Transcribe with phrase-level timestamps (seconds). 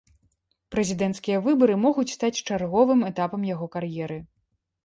[0.75, 4.19] Прэзідэнцкія выбары могуць стаць чарговым этапам яго кар'еры.